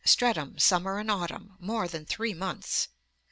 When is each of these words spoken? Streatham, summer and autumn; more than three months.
Streatham, 0.03 0.57
summer 0.57 0.97
and 0.97 1.11
autumn; 1.11 1.55
more 1.59 1.87
than 1.87 2.07
three 2.07 2.33
months. 2.33 2.87